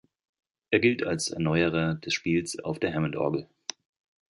[0.71, 3.47] Er gilt als Erneuerer des Spiels auf der Hammondorgel.